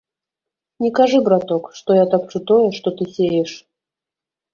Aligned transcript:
Не 0.85 0.89
кажы, 0.99 1.19
браток, 1.27 1.69
што 1.79 1.97
я 1.97 2.05
тапчу 2.13 2.41
тое, 2.53 2.67
што 2.79 2.87
ты 3.03 3.07
сееш. 3.19 3.51